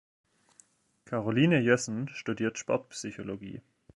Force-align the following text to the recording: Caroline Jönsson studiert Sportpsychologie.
Caroline 1.05 1.59
Jönsson 1.61 2.07
studiert 2.07 2.57
Sportpsychologie. 2.57 3.61